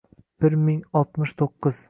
bir 0.43 0.55
ming 0.69 0.81
oltmish 1.03 1.37
to’qqiz 1.43 1.79